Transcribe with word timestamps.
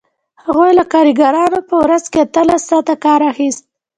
هغوی 0.43 0.71
له 0.79 0.83
کارګرانو 0.93 1.59
په 1.69 1.75
ورځ 1.83 2.03
کې 2.11 2.17
اتلس 2.25 2.61
ساعته 2.69 2.95
کار 3.05 3.21
اخیست 3.31 3.63